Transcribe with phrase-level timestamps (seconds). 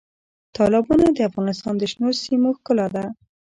[0.55, 3.05] تالابونه د افغانستان د شنو سیمو ښکلا ده.